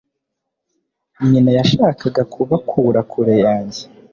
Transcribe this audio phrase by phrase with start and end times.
[1.29, 3.81] nyina yashakaga kubakura kure yanjye